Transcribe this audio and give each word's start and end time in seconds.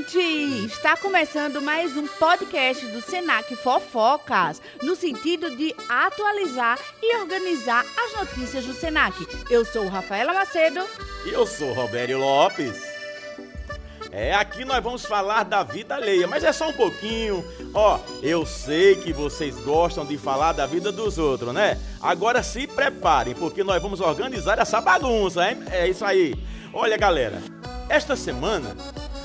gente! 0.00 0.64
Está 0.66 0.96
começando 0.96 1.60
mais 1.60 1.94
um 1.94 2.06
podcast 2.06 2.86
do 2.86 3.02
Senac 3.02 3.54
Fofocas, 3.56 4.60
no 4.82 4.96
sentido 4.96 5.54
de 5.54 5.74
atualizar 5.88 6.78
e 7.02 7.16
organizar 7.16 7.84
as 7.96 8.18
notícias 8.18 8.64
do 8.64 8.72
Senac. 8.72 9.14
Eu 9.50 9.64
sou 9.64 9.88
Rafaela 9.88 10.32
Macedo. 10.32 10.80
E 11.26 11.30
eu 11.30 11.46
sou 11.46 11.74
Robério 11.74 12.18
Lopes. 12.18 12.80
É, 14.10 14.34
aqui 14.34 14.64
nós 14.64 14.82
vamos 14.82 15.04
falar 15.04 15.44
da 15.44 15.62
vida 15.62 15.94
alheia, 15.94 16.26
mas 16.26 16.44
é 16.44 16.52
só 16.52 16.70
um 16.70 16.72
pouquinho. 16.72 17.44
Ó, 17.74 18.00
eu 18.22 18.46
sei 18.46 18.96
que 18.96 19.12
vocês 19.12 19.54
gostam 19.56 20.06
de 20.06 20.16
falar 20.16 20.52
da 20.52 20.66
vida 20.66 20.90
dos 20.90 21.18
outros, 21.18 21.52
né? 21.52 21.78
Agora 22.00 22.42
se 22.42 22.66
preparem, 22.66 23.34
porque 23.34 23.62
nós 23.62 23.82
vamos 23.82 24.00
organizar 24.00 24.58
essa 24.58 24.80
bagunça, 24.80 25.48
hein? 25.50 25.58
É 25.70 25.86
isso 25.86 26.04
aí. 26.04 26.34
Olha, 26.72 26.96
galera, 26.96 27.42
esta 27.88 28.16
semana 28.16 28.74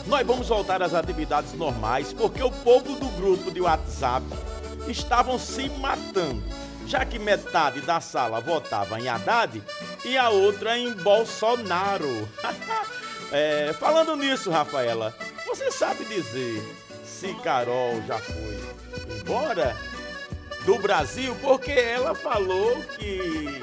nós 0.07 0.25
vamos 0.25 0.47
voltar 0.47 0.81
às 0.83 0.93
atividades 0.93 1.53
normais, 1.53 2.13
porque 2.13 2.41
o 2.41 2.52
povo 2.52 2.95
do 2.95 3.07
grupo 3.09 3.52
de 3.52 3.61
WhatsApp 3.61 4.25
estavam 4.88 5.39
se 5.39 5.67
matando, 5.70 6.43
já 6.85 7.03
que 7.03 7.17
metade 7.17 7.81
da 7.81 7.99
sala 7.99 8.39
votava 8.39 8.99
em 8.99 9.07
Haddad 9.07 9.61
e 10.03 10.17
a 10.17 10.30
outra 10.30 10.77
em 10.77 10.94
Bolsonaro. 10.94 12.30
é, 13.31 13.73
falando 13.73 14.16
nisso, 14.16 14.52
Rafaela, 14.52 15.16
você 15.47 15.71
sabe 15.71 16.05
dizer 16.05 16.63
se 17.03 17.33
Carol 17.35 18.02
já 18.08 18.19
foi 18.19 19.17
embora 19.17 19.75
do 20.66 20.77
Brasil? 20.77 21.35
Porque 21.41 21.72
ela 21.72 22.13
falou 22.13 22.80
que. 22.97 23.61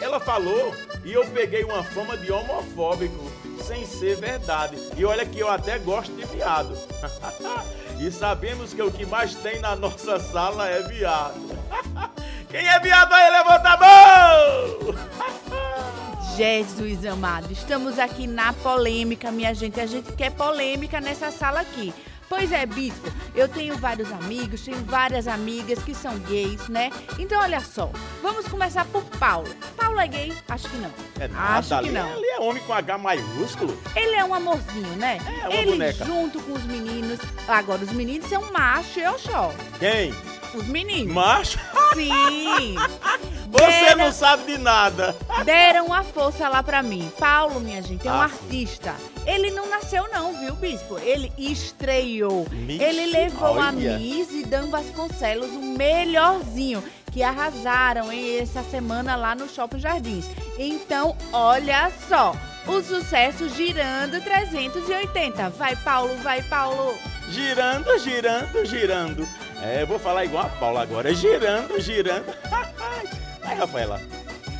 Ela 0.00 0.18
falou 0.18 0.74
e 1.04 1.12
eu 1.12 1.22
peguei 1.26 1.62
uma 1.62 1.84
fama 1.84 2.16
de 2.16 2.32
homofóbico 2.32 3.27
sem 3.68 3.84
ser 3.84 4.16
verdade. 4.16 4.78
E 4.96 5.04
olha 5.04 5.26
que 5.26 5.38
eu 5.38 5.50
até 5.50 5.78
gosto 5.78 6.10
de 6.16 6.24
viado. 6.24 6.74
e 8.00 8.10
sabemos 8.10 8.72
que 8.72 8.80
o 8.80 8.90
que 8.90 9.04
mais 9.04 9.34
tem 9.34 9.60
na 9.60 9.76
nossa 9.76 10.18
sala 10.18 10.66
é 10.66 10.82
viado. 10.84 11.38
Quem 12.48 12.66
é 12.66 12.80
viado 12.80 13.12
aí, 13.12 13.30
levanta 13.30 13.68
a 13.68 13.76
mão! 13.76 14.94
Jesus 16.34 17.04
amado, 17.04 17.52
estamos 17.52 17.98
aqui 17.98 18.26
na 18.26 18.54
polêmica, 18.54 19.30
minha 19.30 19.52
gente. 19.52 19.78
A 19.80 19.86
gente 19.86 20.12
quer 20.12 20.30
polêmica 20.30 21.00
nessa 21.00 21.30
sala 21.30 21.60
aqui. 21.60 21.92
Pois 22.28 22.52
é, 22.52 22.66
Bispo, 22.66 23.10
eu 23.34 23.48
tenho 23.48 23.76
vários 23.78 24.12
amigos, 24.12 24.60
tenho 24.62 24.76
várias 24.84 25.26
amigas 25.26 25.78
que 25.82 25.94
são 25.94 26.18
gays, 26.18 26.68
né? 26.68 26.90
Então, 27.18 27.40
olha 27.40 27.60
só, 27.60 27.90
vamos 28.22 28.46
começar 28.46 28.84
por 28.86 29.02
Paulo. 29.18 29.48
Paulo 29.76 29.98
é 29.98 30.06
gay? 30.06 30.34
Acho 30.48 30.68
que 30.68 30.76
não. 30.76 30.90
É 31.18 31.26
nada, 31.28 31.58
Acho 31.58 31.68
que 31.68 31.74
ali, 31.74 31.90
não. 31.90 32.08
Ele 32.16 32.26
é 32.26 32.38
homem 32.40 32.62
com 32.64 32.74
H 32.74 32.98
maiúsculo. 32.98 33.76
Ele 33.96 34.14
é 34.14 34.24
um 34.24 34.34
amorzinho, 34.34 34.94
né? 34.96 35.18
É, 35.42 35.48
uma 35.48 35.54
Ele 35.54 35.70
boneca. 35.72 36.04
junto 36.04 36.40
com 36.42 36.52
os 36.52 36.64
meninos. 36.64 37.18
Agora, 37.48 37.82
os 37.82 37.92
meninos 37.92 38.28
são 38.28 38.52
macho, 38.52 39.00
eu 39.00 39.18
só. 39.18 39.52
Quem? 39.78 40.14
Os 40.54 40.66
meninos. 40.66 41.12
Macho? 41.14 41.58
Sim. 41.94 42.76
Você 43.50 43.66
Deram- 43.66 44.04
não 44.04 44.12
sabe 44.12 44.44
de 44.52 44.58
nada. 44.58 45.16
Deram 45.44 45.86
uma 45.86 46.02
força 46.04 46.48
lá 46.48 46.62
pra 46.62 46.82
mim. 46.82 47.10
Paulo, 47.18 47.60
minha 47.60 47.82
gente, 47.82 48.06
é 48.06 48.10
um 48.10 48.14
Ah, 48.20 48.24
artista. 48.24 48.94
Ele 49.26 49.50
não 49.50 49.68
nasceu 49.68 50.06
não, 50.12 50.38
viu, 50.38 50.54
bispo? 50.54 50.98
Ele 50.98 51.32
estreou. 51.38 52.46
Ele 52.52 53.06
levou 53.06 53.58
a 53.58 53.68
olha. 53.68 53.98
Miss 53.98 54.30
e 54.32 54.44
Dan 54.44 54.68
Vasconcelos 54.68 55.50
o 55.50 55.60
melhorzinho, 55.62 56.82
que 57.12 57.22
arrasaram 57.22 58.12
hein, 58.12 58.38
essa 58.40 58.62
semana 58.62 59.16
lá 59.16 59.34
no 59.34 59.48
Shopping 59.48 59.78
Jardins. 59.78 60.26
Então, 60.58 61.16
olha 61.32 61.90
só, 62.08 62.34
o 62.66 62.82
sucesso 62.82 63.48
girando 63.48 64.22
380. 64.22 65.48
Vai, 65.50 65.74
Paulo, 65.76 66.14
vai, 66.22 66.42
Paulo. 66.42 66.96
Girando, 67.30 67.98
girando, 67.98 68.64
girando. 68.64 69.28
É, 69.62 69.82
eu 69.82 69.86
vou 69.86 69.98
falar 69.98 70.24
igual 70.24 70.46
a 70.46 70.48
Paula 70.48 70.82
agora. 70.82 71.12
Girando, 71.14 71.80
girando. 71.80 72.26
Vai, 73.48 73.56
Rafaela. 73.56 74.00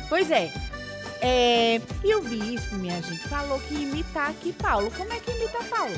Pois 0.07 0.31
é. 0.31 0.51
É, 1.21 1.81
e 2.03 2.15
o 2.15 2.21
bispo, 2.21 2.75
minha 2.75 2.99
gente, 3.01 3.27
falou 3.27 3.59
que 3.59 3.75
imitar 3.75 4.31
aqui 4.31 4.51
Paulo. 4.53 4.89
Como 4.97 5.13
é 5.13 5.19
que 5.19 5.31
imita 5.31 5.63
Paulo? 5.65 5.95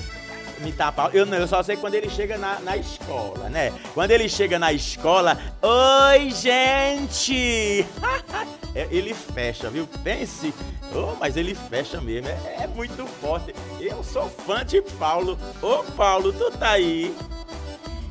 imitar 0.59 0.89
a 0.89 0.91
Paula. 0.91 1.11
Eu 1.13 1.25
não, 1.25 1.37
eu 1.37 1.47
só 1.47 1.63
sei 1.63 1.75
quando 1.75 1.95
ele 1.95 2.09
chega 2.09 2.37
na, 2.37 2.59
na 2.59 2.77
escola, 2.77 3.49
né? 3.49 3.73
Quando 3.93 4.11
ele 4.11 4.29
chega 4.29 4.59
na 4.59 4.71
escola, 4.71 5.37
oi, 5.61 6.29
gente! 6.31 7.85
É, 8.73 8.87
ele 8.89 9.13
fecha, 9.13 9.69
viu? 9.69 9.85
Pense. 10.01 10.53
Oh, 10.95 11.13
mas 11.19 11.35
ele 11.35 11.53
fecha 11.53 11.99
mesmo. 11.99 12.29
É, 12.29 12.63
é 12.63 12.67
muito 12.67 13.05
forte. 13.05 13.53
Eu 13.81 14.01
sou 14.01 14.29
fã 14.29 14.65
de 14.65 14.81
Paulo. 14.81 15.37
Ô, 15.61 15.83
Paulo, 15.91 16.31
tu 16.31 16.49
tá 16.51 16.71
aí? 16.71 17.13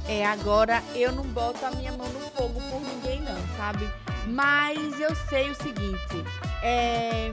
É, 0.07 0.27
agora 0.27 0.83
eu 0.95 1.13
não 1.13 1.25
boto 1.25 1.65
a 1.65 1.71
minha 1.71 1.93
mão 1.93 2.07
no 2.09 2.21
fogo 2.37 2.61
por 2.61 2.81
ninguém 2.83 3.23
não, 3.23 3.39
sabe? 3.57 3.89
Mas 4.31 5.01
eu 5.01 5.15
sei 5.29 5.51
o 5.51 5.55
seguinte, 5.55 6.25
é... 6.63 7.31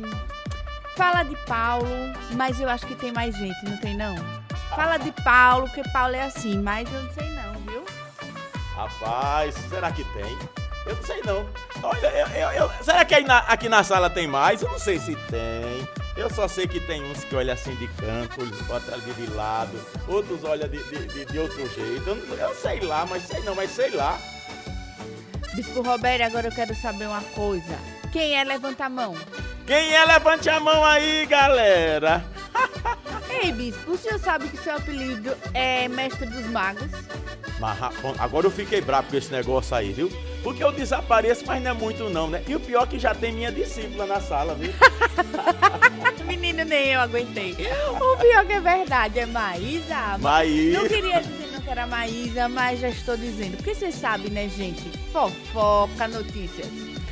Fala 0.96 1.22
de 1.24 1.36
Paulo, 1.46 1.88
mas 2.34 2.60
eu 2.60 2.68
acho 2.68 2.88
que 2.88 2.96
tem 2.96 3.12
mais 3.12 3.36
gente, 3.36 3.64
não 3.64 3.78
tem 3.78 3.96
não? 3.96 4.16
Fala 4.76 4.98
de 4.98 5.12
Paulo, 5.24 5.68
porque 5.70 5.88
Paulo 5.92 6.16
é 6.16 6.24
assim, 6.24 6.58
mas 6.60 6.92
eu 6.92 7.04
não 7.04 7.14
sei 7.14 7.30
não, 7.30 7.54
viu? 7.62 7.86
Rapaz, 8.76 9.54
será 9.70 9.92
que 9.92 10.04
tem? 10.06 10.38
Eu 10.88 10.96
não 10.96 11.04
sei 11.04 11.22
não. 11.24 11.48
Olha, 11.84 12.08
eu, 12.08 12.28
eu- 12.28 12.52
eu- 12.64 12.84
será 12.84 13.06
que 13.06 13.20
na- 13.22 13.40
aqui 13.40 13.70
na 13.70 13.84
sala 13.84 14.10
tem 14.10 14.26
mais? 14.28 14.62
Eu 14.64 14.70
não 14.72 14.80
sei 14.80 14.98
se 14.98 15.16
tem. 15.16 15.88
Eu 16.16 16.30
só 16.32 16.48
sei 16.48 16.66
que 16.68 16.80
tem 16.80 17.04
uns 17.04 17.24
que 17.26 17.36
olham 17.36 17.54
assim 17.54 17.76
de 17.76 17.88
canto, 17.90 18.42
eles 18.42 18.60
botam 18.64 18.94
ali 18.96 19.14
de 19.14 19.28
lado, 19.34 19.80
outros 20.08 20.44
olham 20.44 20.68
de, 20.68 20.82
de, 20.84 21.06
de- 21.08 21.26
de 21.26 21.38
outro 21.40 21.58
jeito. 21.76 22.08
Eu, 22.10 22.16
não- 22.16 22.36
eu 22.36 22.56
sei 22.56 22.80
lá, 22.80 23.06
mas 23.06 23.22
sei 23.24 23.42
não, 23.42 23.54
mas 23.54 23.70
sei 23.70 23.92
lá. 23.92 24.18
Bispo 25.58 25.82
Roberto, 25.82 26.22
agora 26.22 26.50
eu 26.50 26.52
quero 26.52 26.76
saber 26.76 27.08
uma 27.08 27.22
coisa. 27.34 27.80
Quem 28.12 28.38
é? 28.38 28.44
Levanta 28.44 28.86
a 28.86 28.90
mão. 28.90 29.16
Quem 29.66 29.92
é? 29.92 30.06
Levante 30.06 30.48
a 30.52 30.60
mão 30.60 30.86
aí, 30.86 31.26
galera. 31.26 32.24
Ei, 33.42 33.52
Bispo, 33.52 33.94
o 33.94 33.98
senhor 33.98 34.20
sabe 34.20 34.48
que 34.50 34.58
seu 34.58 34.76
apelido 34.76 35.36
é 35.56 35.88
Mestre 35.88 36.28
dos 36.28 36.46
Magos? 36.52 36.92
Mas, 37.60 37.80
bom, 38.04 38.14
agora 38.20 38.46
eu 38.46 38.52
fiquei 38.52 38.82
bravo 38.82 39.10
com 39.10 39.18
esse 39.18 39.32
negócio 39.32 39.76
aí, 39.76 39.92
viu? 39.92 40.12
Porque 40.44 40.64
eu 40.64 40.72
desapareço, 40.72 41.44
mas 41.48 41.60
não 41.64 41.72
é 41.72 41.74
muito 41.74 42.08
não, 42.08 42.30
né? 42.30 42.44
E 42.48 42.56
o 42.56 42.60
pior 42.60 42.84
é 42.84 42.88
que 42.88 43.00
já 43.00 43.16
tem 43.16 43.34
minha 43.34 43.52
discípula 43.52 44.06
na 44.06 44.22
sala, 44.22 44.54
viu? 44.54 44.72
Menino, 46.24 46.66
nem 46.66 46.90
eu 46.90 47.02
aguentei. 47.02 47.58
O 48.00 48.18
pior 48.18 48.46
que 48.46 48.54
é 48.54 48.62
verdade, 48.62 49.18
é 49.18 49.26
Maísa. 49.26 50.20
Mas... 50.20 50.72
Não 50.72 50.88
queria 50.88 51.20
dizer 51.20 51.47
que 51.68 51.72
era 51.72 51.86
Maísa, 51.86 52.48
mas 52.48 52.80
já 52.80 52.88
estou 52.88 53.18
dizendo. 53.18 53.58
Porque 53.58 53.76
vocês 53.76 53.94
sabem, 53.94 54.32
né, 54.32 54.48
gente? 54.48 54.90
Fofoca, 55.12 56.08
notícias. 56.08 56.66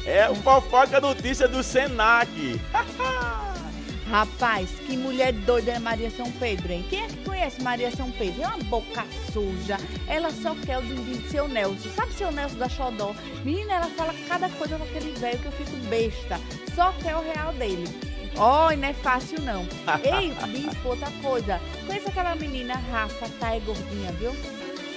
É 0.06 0.30
o 0.30 0.36
fofoca 0.36 1.02
notícia 1.02 1.46
do 1.46 1.62
Senac. 1.62 2.30
Rapaz, 4.10 4.70
que 4.86 4.96
mulher 4.96 5.34
doida 5.34 5.72
é 5.72 5.80
Maria 5.80 6.10
São 6.10 6.32
Pedro, 6.32 6.72
hein? 6.72 6.86
Quem 6.90 7.04
é 7.04 7.08
que 7.08 7.18
conhece 7.26 7.62
Maria 7.62 7.92
São 7.92 8.10
Pedro? 8.12 8.44
É 8.44 8.48
uma 8.48 8.64
boca 8.64 9.04
suja. 9.34 9.78
Ela 10.08 10.32
só 10.32 10.56
quer 10.56 10.78
o 10.78 10.82
de 10.84 11.30
seu 11.30 11.50
Nelson. 11.50 11.90
Sabe 11.94 12.14
seu 12.14 12.32
Nelson 12.32 12.56
da 12.56 12.70
Xodó? 12.70 13.14
Menina, 13.44 13.74
ela 13.74 13.88
fala 13.88 14.14
cada 14.30 14.48
coisa 14.52 14.78
com 14.78 14.86
aquele 14.86 15.12
velho 15.20 15.40
que 15.40 15.48
eu 15.48 15.52
fico 15.52 15.76
besta. 15.90 16.40
Só 16.74 16.94
quer 16.94 17.18
o 17.18 17.24
real 17.24 17.52
dele. 17.54 18.15
Ó, 18.38 18.72
e 18.72 18.76
não 18.76 18.88
é 18.88 18.94
fácil 18.94 19.42
não. 19.42 19.68
Ei, 20.04 20.34
bispo, 20.50 20.90
outra 20.90 21.12
coisa. 21.22 21.62
Conhece 21.86 22.10
aquela 22.10 22.36
menina 22.36 22.76
Rafa, 22.92 23.30
tá? 23.40 23.56
É 23.56 23.60
gordinha, 23.60 24.12
viu? 24.14 24.36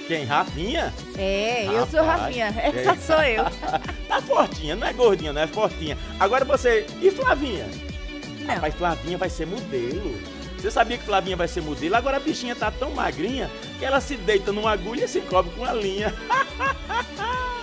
Quem? 0.07 0.25
Rafinha? 0.25 0.93
É, 1.15 1.65
eu 1.65 1.85
sou 1.85 2.01
Rapaz, 2.01 2.21
Rafinha. 2.21 2.45
Essa 2.47 2.91
é. 2.91 2.95
sou 2.95 3.23
eu. 3.23 3.45
Tá 4.09 4.19
fortinha, 4.23 4.75
não 4.75 4.87
é 4.87 4.91
gordinha, 4.91 5.31
não 5.31 5.41
é 5.41 5.47
fortinha. 5.47 5.95
Agora 6.19 6.43
você. 6.43 6.87
E 6.99 7.11
Flavinha? 7.11 7.67
Não. 8.39 8.55
Rapaz, 8.55 8.73
Flavinha 8.73 9.17
vai 9.19 9.29
ser 9.29 9.45
modelo. 9.45 10.19
Você 10.57 10.71
sabia 10.71 10.97
que 10.97 11.03
Flavinha 11.03 11.37
vai 11.37 11.47
ser 11.47 11.61
modelo? 11.61 11.95
Agora 11.95 12.17
a 12.17 12.19
bichinha 12.19 12.55
tá 12.55 12.71
tão 12.71 12.91
magrinha 12.91 13.49
que 13.77 13.85
ela 13.85 14.01
se 14.01 14.17
deita 14.17 14.51
numa 14.51 14.71
agulha 14.71 15.05
e 15.05 15.07
se 15.07 15.21
cobre 15.21 15.51
com 15.55 15.63
a 15.63 15.73
linha. 15.73 16.13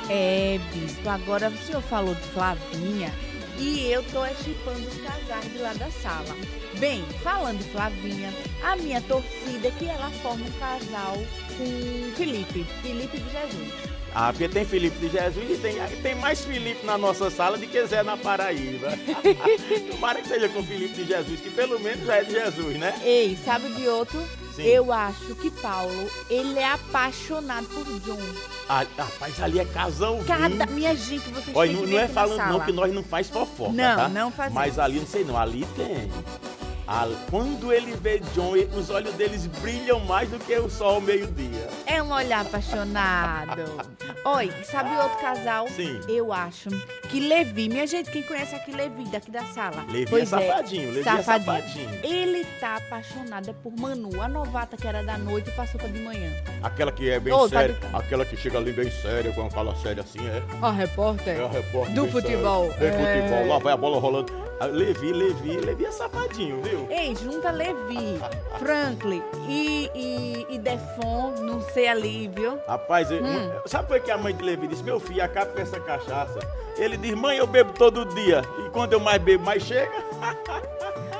É, 0.08 0.60
bispo, 0.72 1.08
agora 1.08 1.48
o 1.48 1.58
senhor 1.66 1.82
falou 1.82 2.14
de 2.14 2.20
Flavinha 2.28 3.12
e 3.58 3.90
eu 3.90 4.02
tô 4.04 4.26
chipando 4.42 4.86
os 4.86 5.00
casais 5.00 5.52
de 5.52 5.58
lá 5.58 5.72
da 5.74 5.90
sala. 5.90 6.36
Bem, 6.78 7.02
falando 7.22 7.58
de 7.58 7.70
Flavinha, 7.70 8.32
a 8.62 8.76
minha 8.76 9.00
torcida 9.02 9.68
é 9.68 9.70
que 9.70 9.86
ela 9.86 10.10
forma 10.22 10.44
um 10.44 10.52
casal 10.52 11.16
com 11.56 12.16
Felipe, 12.16 12.64
Felipe 12.82 13.18
de 13.18 13.30
Jesus. 13.30 13.96
Ah, 14.14 14.32
porque 14.32 14.48
tem 14.48 14.64
Felipe 14.64 14.96
de 14.96 15.08
Jesus 15.10 15.50
e 15.50 15.58
tem, 15.58 15.74
tem 16.02 16.14
mais 16.14 16.42
Felipe 16.42 16.86
na 16.86 16.96
nossa 16.96 17.30
sala 17.30 17.58
do 17.58 17.66
que 17.66 17.86
Zé 17.86 18.02
na 18.02 18.16
Paraíba. 18.16 18.88
Tomara 19.90 20.22
que 20.22 20.28
seja 20.28 20.48
com 20.48 20.62
Felipe 20.62 20.94
de 20.94 21.04
Jesus, 21.04 21.40
que 21.40 21.50
pelo 21.50 21.78
menos 21.78 22.06
já 22.06 22.16
é 22.16 22.24
de 22.24 22.32
Jesus, 22.32 22.78
né? 22.78 22.98
Ei, 23.04 23.36
sabe 23.44 23.68
de 23.74 23.86
outro? 23.88 24.26
Sim. 24.56 24.62
Eu 24.62 24.90
acho 24.90 25.34
que 25.34 25.50
Paulo, 25.50 26.10
ele 26.30 26.58
é 26.58 26.72
apaixonado 26.72 27.66
por 27.66 27.84
John. 28.00 28.18
Ah, 28.68 28.84
rapaz, 28.96 29.40
ali 29.42 29.60
é 29.60 29.64
casão 29.66 30.24
Cada, 30.26 30.66
minha 30.66 30.96
gente, 30.96 31.28
vocês 31.28 31.54
Olha, 31.54 31.72
não, 31.72 31.82
que 31.84 31.90
não 31.90 31.98
é 31.98 32.08
falando 32.08 32.38
não 32.38 32.46
sala. 32.46 32.64
que 32.64 32.72
nós 32.72 32.92
não 32.94 33.02
faz 33.02 33.28
fofoca, 33.28 33.72
Não, 33.72 33.96
tá? 33.96 34.08
não 34.08 34.32
fazemos. 34.32 34.54
Mas 34.54 34.78
ali, 34.78 34.98
não 34.98 35.06
sei 35.06 35.24
não, 35.24 35.36
ali 35.36 35.66
tem. 35.76 36.10
Quando 37.30 37.72
ele 37.72 37.92
vê 37.96 38.20
John, 38.34 38.52
os 38.78 38.90
olhos 38.90 39.12
deles 39.14 39.46
brilham 39.46 40.00
mais 40.00 40.30
do 40.30 40.38
que 40.38 40.56
o 40.56 40.70
sol 40.70 40.94
ao 40.94 41.00
meio-dia. 41.00 41.68
É 41.84 42.00
um 42.02 42.12
olhar 42.12 42.42
apaixonado. 42.42 43.62
Oi, 44.28 44.50
sabe 44.64 44.90
outro 44.96 45.18
casal? 45.20 45.68
Sim. 45.68 46.00
Eu 46.08 46.32
acho 46.32 46.68
que 47.08 47.20
Levi, 47.20 47.68
minha 47.68 47.86
gente, 47.86 48.10
quem 48.10 48.24
conhece 48.24 48.56
aqui 48.56 48.72
Levi, 48.72 49.04
daqui 49.04 49.30
da 49.30 49.44
sala? 49.44 49.84
Levi 49.88 50.10
pois 50.10 50.24
é 50.24 50.26
safadinho, 50.48 50.90
Levi 50.90 51.08
é 51.08 51.22
safadinho. 51.22 52.00
Ele 52.02 52.44
tá 52.58 52.74
apaixonado 52.76 53.54
por 53.62 53.72
Manu, 53.78 54.20
a 54.20 54.26
novata 54.28 54.76
que 54.76 54.84
era 54.84 55.04
da 55.04 55.16
noite 55.16 55.48
e 55.50 55.52
passou 55.52 55.78
pra 55.78 55.88
de 55.88 56.00
manhã. 56.00 56.32
Aquela 56.60 56.90
que 56.90 57.08
é 57.08 57.20
bem 57.20 57.32
tá 57.32 57.48
séria, 57.48 57.74
brincando. 57.74 57.96
aquela 57.98 58.24
que 58.24 58.36
chega 58.36 58.58
ali 58.58 58.72
bem 58.72 58.90
séria, 58.90 59.32
quando 59.32 59.52
fala 59.52 59.76
séria 59.76 60.02
assim, 60.02 60.18
é. 60.26 60.42
A 60.60 60.72
repórter? 60.72 61.38
É 61.38 61.44
a 61.44 61.48
repórter 61.48 61.94
Do 61.94 62.08
futebol. 62.08 62.72
séria. 62.72 62.90
Bem 62.98 63.06
É. 63.06 63.22
futebol, 63.22 63.46
lá 63.46 63.58
vai 63.60 63.72
a 63.74 63.76
bola 63.76 64.00
rolando. 64.00 64.45
Ah, 64.58 64.66
Levi, 64.66 65.12
Levi, 65.12 65.56
Levi 65.58 65.84
é 65.84 65.90
safadinho, 65.92 66.62
viu? 66.62 66.86
Ei, 66.90 67.14
junta 67.14 67.50
Levi, 67.50 68.18
Franklin 68.58 69.22
e, 69.48 69.90
e, 69.94 70.46
e 70.54 70.58
Defon, 70.58 71.34
não 71.40 71.60
sei 71.60 71.88
ali, 71.88 72.28
viu? 72.34 72.58
Rapaz, 72.66 73.10
eu- 73.10 73.22
Hum. 73.22 73.50
sabe 73.66 73.88
por 73.88 74.00
que 74.00 74.10
a 74.10 74.16
mãe 74.16 74.34
de 74.34 74.42
Levi 74.42 74.66
disse? 74.66 74.82
Meu 74.82 74.98
filho, 74.98 75.22
acaba 75.22 75.52
com 75.52 75.60
essa 75.60 75.78
cachaça. 75.78 76.38
Ele 76.78 76.96
diz, 76.96 77.14
mãe, 77.14 77.36
eu 77.36 77.46
bebo 77.46 77.72
todo 77.74 78.06
dia. 78.14 78.42
E 78.64 78.70
quando 78.70 78.94
eu 78.94 79.00
mais 79.00 79.20
bebo, 79.20 79.44
mais 79.44 79.62
chega. 79.62 79.92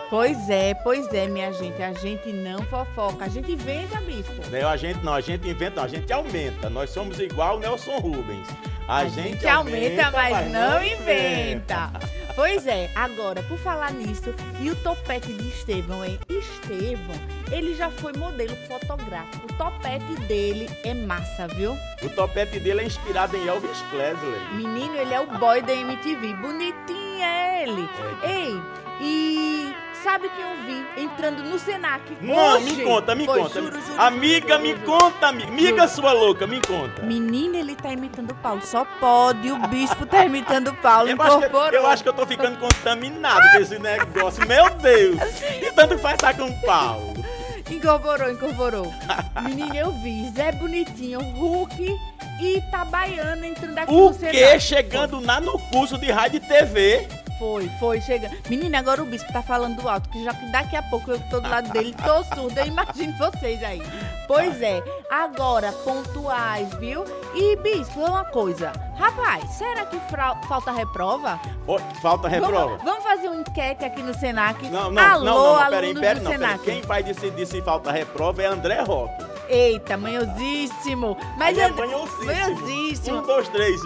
Pois 0.08 0.48
é, 0.48 0.72
pois 0.84 1.12
é, 1.12 1.26
minha 1.26 1.52
gente. 1.52 1.82
A 1.82 1.92
gente 1.92 2.28
não 2.32 2.62
fofoca, 2.66 3.24
a 3.24 3.28
gente 3.28 3.50
inventa, 3.50 4.00
bispo. 4.02 4.34
Né, 4.50 4.62
A 4.62 4.76
gente 4.76 5.02
não, 5.04 5.12
a 5.12 5.20
gente 5.20 5.48
inventa, 5.48 5.76
não, 5.80 5.82
a 5.84 5.88
gente 5.88 6.12
aumenta. 6.12 6.70
Nós 6.70 6.90
somos 6.90 7.18
igual 7.18 7.56
o 7.56 7.58
Nelson 7.58 7.98
Rubens. 7.98 8.46
A, 8.86 8.98
A 8.98 9.08
gente 9.08 9.44
aumenta, 9.48 10.08
mas 10.12 10.48
não 10.52 10.80
inventa. 10.80 11.90
Pois 12.36 12.66
é, 12.66 12.90
agora, 12.94 13.42
por 13.44 13.56
falar 13.56 13.90
nisso, 13.94 14.34
e 14.60 14.70
o 14.70 14.76
topete 14.76 15.32
de 15.32 15.48
Estevão, 15.48 16.04
hein? 16.04 16.20
Estevão, 16.28 17.16
ele 17.50 17.74
já 17.74 17.90
foi 17.90 18.12
modelo 18.12 18.54
fotográfico. 18.68 19.46
O 19.46 19.56
topete 19.56 20.14
dele 20.28 20.68
é 20.84 20.92
massa, 20.92 21.48
viu? 21.48 21.72
O 22.02 22.10
topete 22.10 22.60
dele 22.60 22.82
é 22.82 22.84
inspirado 22.84 23.34
em 23.38 23.46
Elvis 23.46 23.80
Presley. 23.88 24.38
Menino, 24.52 24.94
ele 24.96 25.14
é 25.14 25.20
o 25.20 25.38
boy 25.38 25.62
da 25.62 25.72
MTV. 25.72 26.34
Bonitinho 26.34 27.22
é 27.22 27.62
ele. 27.62 27.88
É. 28.22 28.30
Ei, 28.30 28.62
e 29.00 29.74
sabe 30.06 30.28
quem 30.28 30.44
eu 30.44 30.56
vi 30.64 31.02
entrando 31.02 31.42
no 31.42 31.58
Senac? 31.58 32.00
Não, 32.20 32.34
hoje? 32.56 32.64
me 32.76 32.84
conta, 32.84 33.14
me 33.14 33.26
Foi, 33.26 33.40
conta. 33.40 33.60
juro, 33.60 33.80
juro, 33.80 34.00
amiga, 34.00 34.48
juro, 34.56 34.62
me 34.62 34.74
conta, 34.78 35.26
amiga. 35.26 35.88
Sua 35.88 36.12
louca, 36.12 36.46
me 36.46 36.60
conta. 36.60 37.02
Menino, 37.02 37.56
ele 37.56 37.74
tá 37.74 37.90
imitando 37.92 38.30
o 38.30 38.34
Paulo. 38.36 38.60
Só 38.64 38.84
pode. 39.00 39.50
O 39.50 39.58
bispo 39.66 40.06
tá 40.06 40.24
imitando 40.24 40.68
o 40.68 40.74
Paulo. 40.76 41.08
Eu 41.10 41.20
acho, 41.20 41.38
que, 41.40 41.46
Incorporou. 41.46 41.72
eu 41.80 41.86
acho 41.88 42.02
que 42.04 42.08
eu 42.08 42.12
tô 42.12 42.24
ficando 42.24 42.56
contaminado 42.58 43.50
com 43.50 43.58
esse 43.58 43.78
negócio. 43.80 44.46
Meu 44.46 44.70
Deus! 44.76 45.18
E 45.60 45.72
tanto 45.72 45.98
faz 45.98 46.14
estar 46.14 46.34
com 46.36 46.44
o 46.46 46.60
Paulo. 46.62 47.14
Incorporou, 47.68 48.30
incorporou. 48.30 48.94
Menino, 49.42 49.74
eu 49.74 49.90
vi. 49.90 50.30
Zé 50.36 50.52
Bonitinho, 50.52 51.18
Hulk 51.20 51.84
e 52.40 52.58
Itabaiana 52.58 53.44
entrando 53.44 53.76
aqui 53.78 53.92
O 53.92 54.10
no 54.10 54.14
que 54.14 54.20
Senac. 54.20 54.60
chegando 54.60 55.20
lá 55.24 55.40
no 55.40 55.58
curso 55.70 55.98
de 55.98 56.10
rádio 56.12 56.36
e 56.36 56.40
TV? 56.40 57.08
Foi, 57.38 57.68
foi, 57.78 58.00
chega. 58.00 58.30
Menina, 58.48 58.78
agora 58.78 59.02
o 59.02 59.06
bispo 59.06 59.30
tá 59.32 59.42
falando 59.42 59.86
alto, 59.86 60.08
que 60.08 60.24
já 60.24 60.32
que 60.32 60.46
daqui 60.46 60.74
a 60.74 60.82
pouco 60.82 61.10
eu 61.10 61.20
tô 61.28 61.40
do 61.40 61.48
lado 61.48 61.70
dele, 61.70 61.94
tô 61.94 62.24
surda, 62.34 62.62
eu 62.62 62.66
imagino 62.66 63.12
vocês 63.18 63.62
aí. 63.62 63.82
Pois 64.26 64.60
é, 64.62 64.82
agora, 65.10 65.70
pontuais, 65.72 66.72
viu? 66.74 67.04
E, 67.34 67.56
bispo, 67.56 68.00
é 68.00 68.06
uma 68.06 68.24
coisa. 68.24 68.72
Rapaz, 68.96 69.50
será 69.50 69.84
que 69.84 69.98
falta 70.48 70.72
reprova? 70.72 71.38
Ó, 71.66 71.78
falta 72.00 72.28
reprova. 72.28 72.78
Vamos, 72.78 72.84
vamos 72.84 73.04
fazer 73.04 73.28
uma 73.28 73.40
enquete 73.40 73.84
aqui 73.84 74.02
no 74.02 74.14
Senac. 74.14 74.66
Não, 74.70 74.90
não, 74.90 75.02
Alô, 75.02 75.24
não, 75.24 75.34
não, 75.34 75.60
não, 75.60 75.70
peraí, 75.70 75.94
peraí, 75.94 76.22
não. 76.22 76.30
Senac. 76.30 76.64
Quem 76.64 76.80
vai 76.80 77.02
decidir 77.02 77.46
se 77.46 77.60
falta 77.60 77.92
reprova 77.92 78.42
é 78.42 78.46
André 78.46 78.80
Roque. 78.80 79.25
Eita, 79.48 79.96
manhosíssimo. 79.96 81.16
Mas 81.37 81.56
Ele 81.56 81.66
é 81.66 81.70
manhosíssimo. 81.70 82.25
manhosíssimo. 82.26 83.19
Um, 83.19 83.22
dois, 83.22 83.48
três, 83.48 83.81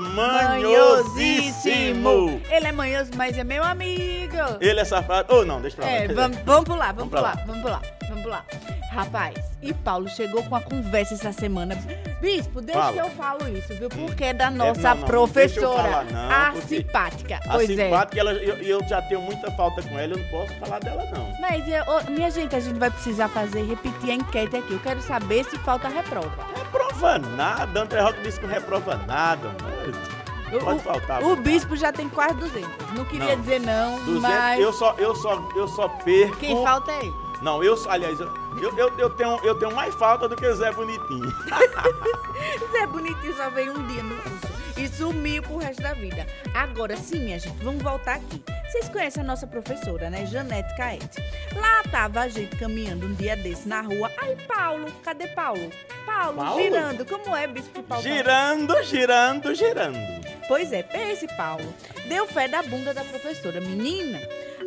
Manhosíssimo. 1.10 2.40
Ele 2.50 2.66
é 2.66 2.72
manhoso, 2.72 3.10
mas 3.16 3.36
é 3.38 3.44
meu 3.44 3.62
amigo. 3.62 4.36
Ele 4.60 4.80
é 4.80 4.84
safado. 4.84 5.34
Ou 5.34 5.44
não, 5.44 5.60
deixa 5.60 5.76
pra 5.76 5.86
lá. 5.86 5.92
É, 5.92 6.08
vamos, 6.08 6.38
vamos 6.44 6.64
pular, 6.64 6.92
vamos, 6.94 7.10
Vamos 7.10 7.20
lá. 7.22 7.32
pular, 7.32 7.46
vamos 7.46 7.62
pular, 7.62 7.82
vamos 8.08 8.22
pular. 8.22 8.44
Rapaz, 8.90 9.36
e 9.62 9.72
Paulo 9.72 10.08
chegou 10.08 10.42
com 10.42 10.56
a 10.56 10.60
conversa 10.60 11.14
essa 11.14 11.32
semana. 11.32 11.76
Bispo, 12.20 12.60
deixa 12.60 12.80
Fala. 12.80 12.92
que 12.92 12.98
eu 12.98 13.10
falo 13.10 13.48
isso, 13.56 13.72
viu? 13.74 13.88
Porque 13.88 14.24
é 14.24 14.32
da 14.34 14.50
nossa 14.50 14.94
não, 14.94 15.00
não, 15.00 15.06
professora, 15.06 15.66
eu 15.66 15.76
falar, 15.76 16.04
não, 16.06 16.30
a 16.30 16.62
simpática. 16.62 17.40
A 17.46 17.52
pois 17.52 17.70
é. 17.70 17.84
simpática, 17.84 18.20
ela, 18.20 18.32
eu, 18.32 18.56
eu 18.56 18.88
já 18.88 19.00
tenho 19.02 19.20
muita 19.20 19.48
falta 19.52 19.80
com 19.82 19.96
ela, 19.96 20.14
eu 20.14 20.18
não 20.18 20.28
posso 20.28 20.52
falar 20.58 20.80
dela, 20.80 21.08
não. 21.14 21.32
Mas, 21.40 21.64
eu- 21.68 22.12
minha 22.12 22.30
gente, 22.32 22.56
a 22.56 22.60
gente 22.60 22.78
vai 22.80 22.90
precisar 22.90 23.28
fazer, 23.28 23.62
repetir 23.64 24.10
a 24.10 24.14
enquete 24.14 24.56
aqui. 24.56 24.72
Eu 24.72 24.80
quero 24.80 25.00
saber 25.00 25.44
se 25.44 25.56
falta 25.58 25.88
reprova. 25.88 26.44
Reprova 26.56 27.18
nada, 27.18 27.82
André 27.82 28.00
Roque 28.00 28.20
disse 28.22 28.40
que 28.40 28.46
não 28.46 28.52
reprova 28.52 28.96
nada. 29.06 29.50
mano. 29.62 30.20
O- 30.52 30.58
Pode 30.64 30.80
o- 30.80 30.82
faltar. 30.82 31.22
O 31.22 31.36
bispo 31.36 31.76
já 31.76 31.92
tem 31.92 32.08
quase 32.08 32.34
200. 32.34 32.68
Não 32.96 33.04
queria 33.04 33.36
Não. 33.36 33.40
dizer 33.40 33.60
não, 33.60 33.94
200, 34.04 34.20
mas 34.20 34.60
eu 34.60 34.72
só, 34.72 34.94
eu 34.98 35.14
só, 35.14 35.48
eu 35.54 35.68
só 35.68 35.88
perco. 35.88 36.36
quem 36.38 36.60
falta 36.64 36.90
é 36.90 37.04
ele. 37.04 37.29
Não, 37.42 37.62
eu, 37.64 37.76
aliás, 37.88 38.20
eu, 38.20 38.30
eu, 38.76 38.98
eu, 38.98 39.10
tenho, 39.10 39.40
eu 39.44 39.54
tenho 39.58 39.74
mais 39.74 39.94
falta 39.94 40.28
do 40.28 40.36
que 40.36 40.52
Zé 40.52 40.70
Bonitinho. 40.72 41.30
Zé 42.72 42.86
Bonitinho 42.86 43.34
só 43.34 43.48
veio 43.50 43.72
um 43.72 43.86
dia 43.86 44.02
no 44.02 44.14
curso 44.22 44.60
e 44.76 44.88
sumiu 44.88 45.42
pro 45.42 45.58
resto 45.58 45.82
da 45.82 45.92
vida. 45.92 46.26
Agora 46.54 46.96
sim, 46.96 47.20
minha 47.20 47.38
gente, 47.38 47.62
vamos 47.62 47.82
voltar 47.82 48.16
aqui. 48.16 48.42
Vocês 48.70 48.88
conhecem 48.88 49.22
a 49.22 49.26
nossa 49.26 49.46
professora, 49.46 50.08
né? 50.08 50.24
Janete 50.26 50.74
Caete. 50.76 51.20
Lá 51.56 51.82
tava 51.90 52.20
a 52.20 52.28
gente 52.28 52.56
caminhando 52.56 53.06
um 53.06 53.14
dia 53.14 53.36
desse 53.36 53.68
na 53.68 53.80
rua. 53.80 54.10
Aí, 54.16 54.36
Paulo, 54.46 54.86
cadê 55.02 55.26
Paulo? 55.28 55.70
Paulo, 56.06 56.36
Paulo? 56.36 56.62
girando. 56.62 57.04
Como 57.04 57.34
é, 57.34 57.46
bispo 57.48 57.82
Paulo? 57.82 58.02
Girando, 58.02 58.82
girando, 58.84 59.54
girando. 59.54 59.98
Pois 60.46 60.72
é, 60.72 60.86
esse 61.10 61.26
Paulo 61.36 61.74
deu 62.08 62.26
fé 62.26 62.48
da 62.48 62.62
bunda 62.62 62.94
da 62.94 63.04
professora. 63.04 63.60
Menina, 63.60 64.20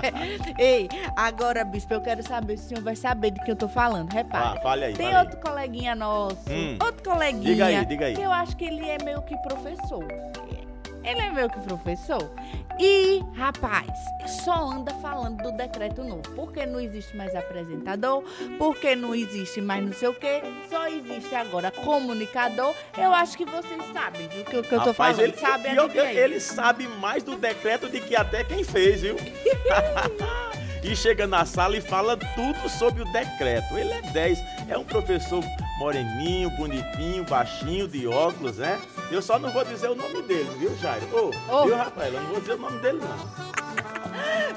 Ei, 0.58 0.88
agora, 1.14 1.64
bispo, 1.64 1.92
eu 1.92 2.00
quero 2.00 2.22
saber 2.26 2.56
se 2.56 2.64
o 2.64 2.68
senhor 2.70 2.82
vai 2.82 2.96
saber 2.96 3.30
de 3.32 3.40
que 3.40 3.50
eu 3.50 3.56
tô 3.56 3.68
falando. 3.68 4.10
Repare. 4.12 4.58
Ah, 4.58 4.60
fale 4.62 4.84
aí, 4.86 4.94
Tem 4.94 5.06
fale 5.06 5.18
aí. 5.18 5.24
outro 5.24 5.40
coleguinha 5.40 5.94
nosso, 5.94 6.38
Hum. 6.50 6.78
outro 6.82 7.02
coleguinha. 7.12 7.44
Diga 7.44 7.66
aí, 7.66 7.84
diga 7.84 8.06
aí. 8.06 8.14
Que 8.14 8.22
eu 8.22 8.32
acho 8.32 8.56
que 8.56 8.64
ele 8.64 8.88
é 8.88 8.96
meio 9.04 9.20
que 9.22 9.36
professor. 9.38 10.04
Ele 11.04 11.20
é 11.20 11.30
meu 11.30 11.48
que 11.48 11.60
professor. 11.60 12.30
E, 12.78 13.22
rapaz, 13.34 13.90
só 14.44 14.70
anda 14.70 14.92
falando 14.94 15.42
do 15.42 15.52
decreto 15.52 16.02
novo. 16.02 16.22
Porque 16.34 16.64
não 16.64 16.80
existe 16.80 17.16
mais 17.16 17.34
apresentador, 17.34 18.24
porque 18.58 18.96
não 18.96 19.14
existe 19.14 19.60
mais 19.60 19.84
não 19.84 19.92
sei 19.92 20.08
o 20.08 20.14
quê, 20.14 20.42
só 20.68 20.88
existe 20.88 21.34
agora 21.34 21.70
comunicador. 21.70 22.74
Eu 22.96 23.12
acho 23.12 23.36
que 23.36 23.44
vocês 23.44 23.82
sabem 23.92 24.28
viu, 24.28 24.42
o 24.42 24.44
que, 24.44 24.62
que 24.62 24.74
eu 24.74 24.82
tô 24.82 24.94
falando. 24.94 25.20
ele, 25.20 25.36
sabe, 25.36 25.68
pior 25.70 26.06
ele 26.06 26.40
sabe 26.40 26.88
mais 26.88 27.22
do 27.22 27.36
decreto 27.36 27.88
do 27.88 28.00
que 28.00 28.16
até 28.16 28.44
quem 28.44 28.64
fez, 28.64 29.02
viu? 29.02 29.16
e 30.82 30.96
chega 30.96 31.26
na 31.26 31.44
sala 31.44 31.76
e 31.76 31.80
fala 31.80 32.16
tudo 32.16 32.68
sobre 32.68 33.02
o 33.02 33.12
decreto. 33.12 33.76
Ele 33.76 33.92
é 33.92 34.02
10, 34.02 34.38
é 34.68 34.78
um 34.78 34.84
professor 34.84 35.44
moreninho, 35.80 36.50
bonitinho, 36.50 37.24
baixinho, 37.24 37.88
de 37.88 38.06
óculos, 38.06 38.58
né? 38.58 38.78
Eu 39.10 39.22
só 39.22 39.38
não 39.38 39.50
vou 39.50 39.64
dizer 39.64 39.88
o 39.88 39.94
nome 39.94 40.20
dele, 40.22 40.50
viu, 40.58 40.76
Jairo? 40.76 41.06
Ô, 41.10 41.30
Ô. 41.50 41.64
viu, 41.64 41.74
Rafael? 41.74 42.12
Eu 42.12 42.20
não 42.20 42.28
vou 42.28 42.40
dizer 42.40 42.52
o 42.52 42.58
nome 42.58 42.78
dele, 42.80 42.98
não. 43.00 43.49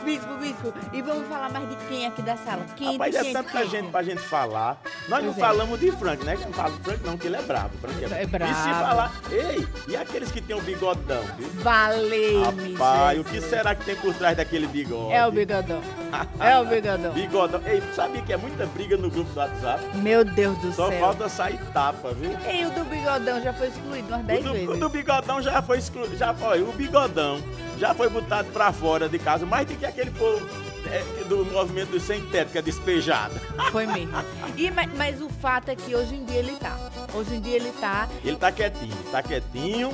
Bispo, 0.04 0.36
bispo, 0.36 0.74
e 0.92 1.02
vamos 1.02 1.28
falar 1.28 1.50
mais 1.50 1.70
de 1.70 1.76
quem 1.88 2.06
aqui 2.06 2.22
da 2.22 2.36
sala? 2.36 2.66
Quem, 2.76 2.94
Rapaz, 2.94 3.16
é 3.16 3.24
tanta 3.32 3.60
quem? 3.62 3.70
gente 3.70 3.90
pra 3.90 4.04
gente 4.04 4.22
falar. 4.22 4.78
Nós 5.08 5.24
não 5.24 5.34
Pois 5.34 5.38
é. 5.38 5.48
falamos 5.48 5.80
de 5.80 5.92
Frank, 5.92 6.24
né? 6.26 6.38
Não 6.44 6.52
falo 6.52 6.76
de 6.76 6.84
Frank, 6.84 7.00
não, 7.06 7.18
que 7.18 7.28
ele 7.28 7.38
é 7.38 7.42
brabo. 7.42 7.70
Frank 7.80 8.04
é, 8.04 8.08
É 8.18 8.22
E 8.22 8.26
se 8.26 8.28
brabo. 8.28 8.54
falar. 8.54 9.12
Ei, 9.32 9.68
e 9.88 9.96
aqueles 9.96 10.30
que 10.32 10.42
tem 10.42 10.56
o 10.56 10.62
bigodão, 10.62 11.24
viu? 11.38 11.48
Valeu-me, 11.62 12.74
Rapaz, 12.74 13.20
o 13.20 13.24
que 13.24 13.40
será 13.42 13.74
que 13.76 13.86
tem 13.86 13.96
por 13.96 14.14
trás 14.14 14.36
daquele 14.36 14.68
bigode? 14.68 15.14
É 15.14 15.26
o 15.26 15.32
bigodão. 15.32 15.82
É 16.40 16.60
o 16.60 16.66
bigodão. 16.66 17.12
Bigodão. 17.14 17.62
Ei, 17.66 17.82
sabia 17.96 18.22
que 18.22 18.32
é 18.34 18.38
muita 18.38 18.66
briga 18.68 18.96
no 18.98 19.10
grupo 19.10 19.32
do 19.32 19.40
WhatsApp? 19.40 19.84
Meu 19.98 20.24
Deus 20.24 20.56
do 20.60 20.72
Só 20.74 20.90
céu. 20.90 21.00
falta 21.00 21.28
sair 21.30 21.58
tapa, 21.74 22.12
viu? 22.14 22.32
E 22.52 22.66
o 22.66 22.70
do 22.70 22.84
bigodão 22.86 23.42
já 23.42 23.52
foi 23.54 23.68
excluído 23.70 24.08
umas 24.10 24.22
O 24.22 24.24
10 24.24 24.44
do, 24.44 24.50
o 24.50 24.54
vezes. 24.54 24.80
do 24.80 24.90
bigodão 24.90 25.42
já 25.42 25.62
foi 25.64 25.78
excluído. 25.80 26.16
Já 26.16 26.34
foi. 26.34 26.62
O 26.62 26.72
bigodão 26.74 27.42
já 27.78 27.94
foi 27.94 28.10
botado 28.10 28.50
pra 28.52 28.72
fora 28.72 29.10
de 29.10 29.20
casa, 29.20 29.46
mais 29.46 29.68
do 29.68 29.76
que 29.76 29.86
aquele 29.86 30.12
povo 30.12 30.46
é, 30.88 31.24
do 31.26 31.46
movimento 31.46 31.92
do 31.92 32.00
sem 32.00 32.22
teto, 32.28 32.52
que 32.52 32.58
é 32.58 32.62
despejado. 32.62 33.34
Foi 33.72 33.86
mesmo. 33.86 34.14
E, 34.58 34.70
mas, 34.72 34.90
mas 34.96 35.22
o 35.22 35.30
fato 35.30 35.70
é 35.70 35.76
que 35.76 35.96
hoje 35.96 36.16
em 36.16 36.26
dia 36.26 36.40
ele 36.40 36.56
tá. 36.58 36.78
Hoje 37.14 37.36
em 37.36 37.42
dia 37.42 37.56
ele 37.56 37.72
tá. 37.80 38.08
Ele 38.24 38.36
tá 38.36 38.52
quietinho, 38.52 38.96
tá 39.12 39.24
quietinho, 39.24 39.92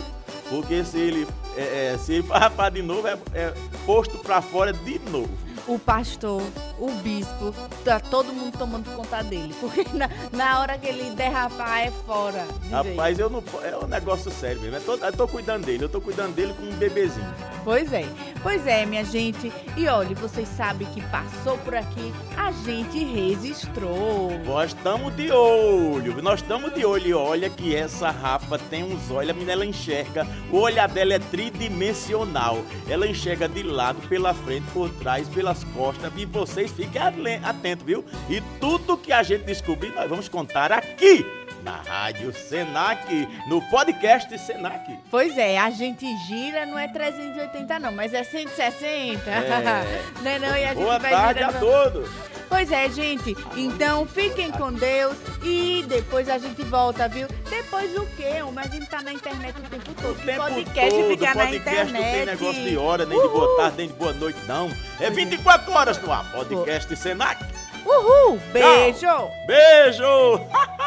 porque 0.50 0.84
se 0.84 0.98
ele, 0.98 1.28
é, 1.56 1.94
é, 1.94 1.98
se 1.98 2.14
ele 2.14 2.24
farrapar 2.28 2.72
de 2.72 2.82
novo, 2.82 3.08
é, 3.08 3.18
é 3.34 3.54
posto 3.86 4.18
pra 4.18 4.42
fora 4.42 4.74
de 4.74 5.00
novo. 5.10 5.30
O 5.68 5.78
pastor, 5.78 6.42
o 6.80 6.92
bispo, 7.02 7.54
tá 7.84 8.00
todo 8.00 8.34
mundo 8.34 8.58
tomando 8.58 8.90
conta 8.96 9.22
dele. 9.24 9.54
Porque 9.60 9.86
na, 9.94 10.10
na 10.32 10.60
hora 10.60 10.78
que 10.78 10.88
ele 10.88 11.12
derrapar 11.12 11.80
é 11.82 11.92
fora. 11.92 12.46
vez. 12.46 12.72
Rapaz, 12.72 13.20
eu 13.20 13.30
não, 13.30 13.44
é 13.64 13.78
um 13.78 13.88
negócio 13.88 14.32
sério 14.32 14.62
mesmo. 14.62 14.78
Eu 14.78 14.82
tô, 14.82 15.06
eu 15.06 15.14
tô 15.14 15.28
cuidando 15.28 15.66
dele, 15.66 15.84
eu 15.84 15.90
tô 15.90 16.02
cuidando 16.02 16.34
dele 16.34 16.54
com 16.54 16.64
um 16.64 16.76
bebezinho. 16.76 17.34
Pois 17.64 17.92
é, 17.92 18.06
pois 18.42 18.66
é, 18.66 18.86
minha 18.86 19.04
gente. 19.04 19.52
E 19.76 19.88
olha, 19.88 20.16
vocês 20.16 20.48
sabem 20.48 20.88
que 20.88 21.02
passou 21.08 21.58
por 21.60 21.76
aqui, 21.76 22.14
a 22.38 22.52
gente 22.52 23.04
registrou. 23.04 24.32
Nós 24.46 24.74
estamos 24.74 25.16
de 25.16 25.32
olho, 25.32 26.22
nós 26.22 26.40
estamos 26.42 26.74
de 26.74 26.86
olho. 26.86 27.08
E 27.08 27.14
olha 27.14 27.50
que 27.50 27.76
essa 27.76 28.10
Rafa 28.10 28.58
tem 28.58 28.84
uns 28.84 29.10
olhos, 29.12 29.30
a 29.30 29.34
menina 29.34 29.54
ela 29.54 29.66
enxerga, 29.66 30.28
o 30.52 30.58
olhar 30.58 30.88
dela 30.88 31.14
é 31.14 31.20
tridimensional. 31.20 32.60
Ela 32.88 33.08
enxerga 33.08 33.48
de 33.48 33.64
lado, 33.64 34.00
pela 34.08 34.34
frente, 34.34 34.66
por 34.74 34.90
trás, 34.90 35.28
pelas 35.30 35.64
costas. 35.66 36.12
E 36.16 36.26
vocês 36.26 36.69
fiquem 36.72 37.02
ale- 37.02 37.40
atentos, 37.44 37.86
viu? 37.86 38.04
E 38.30 38.42
tudo 38.60 38.98
que 38.98 39.12
a 39.12 39.24
gente 39.24 39.44
descobrir, 39.44 39.90
nós 39.94 40.10
vamos 40.10 40.28
contar 40.30 40.72
aqui 40.72 41.26
na 41.64 41.76
Rádio 41.78 42.34
Senac, 42.34 43.28
no 43.48 43.62
podcast 43.64 44.38
Senac. 44.40 44.98
Pois 45.12 45.38
é, 45.38 45.58
a 45.58 45.70
gente 45.70 46.06
gira, 46.28 46.66
não 46.66 46.80
é 46.80 46.88
380 46.88 47.80
não, 47.80 47.92
mas 47.92 48.14
é 48.14 48.24
160. 48.24 49.30
É. 49.30 50.02
não 50.24 50.32
é 50.32 50.40
não, 50.40 50.58
e 50.58 50.64
a 50.64 50.68
gente 50.74 50.84
Boa 50.84 51.00
vai 51.00 51.12
tarde 51.12 51.44
a 51.44 51.48
girando. 51.52 51.60
todos. 51.60 52.10
Pois 52.50 52.72
é, 52.72 52.90
gente. 52.90 53.38
Então 53.56 54.06
fiquem 54.08 54.52
com 54.52 54.74
Deus 54.74 55.16
e 55.44 55.86
depois 55.88 56.28
a 56.28 56.38
gente 56.38 56.64
volta, 56.64 57.08
viu? 57.08 57.28
Depois 57.50 57.96
o 57.96 58.06
quê? 58.18 58.42
Mas 58.54 58.72
a 58.72 58.76
gente 58.76 58.88
tá 58.90 59.02
na 59.02 59.14
internet 59.14 59.56
o 59.58 59.70
tempo 59.70 59.94
todo. 60.02 60.12
O 60.12 60.26
tempo 60.26 60.42
podcast 60.42 60.92
todo, 60.92 61.08
fica 61.10 61.26
na 61.26 61.46
podcast 61.46 61.94
não 61.94 62.02
tem 62.02 62.10
internet. 62.22 62.26
negócio 62.42 62.64
de 62.64 62.78
hora, 62.78 63.06
nem 63.06 63.22
de 63.22 63.28
boa 63.28 63.58
tarde, 63.58 63.78
nem 63.78 63.88
de 63.88 63.94
boa 63.94 64.14
noite, 64.14 64.40
não. 64.48 64.70
É 65.00 65.10
24 65.10 65.72
horas 65.72 66.02
no 66.02 66.12
ar, 66.12 66.30
podcast 66.32 66.96
Senac. 66.98 67.46
Uhul! 67.86 68.40
Beijo! 68.52 69.30
Beijo! 69.46 70.42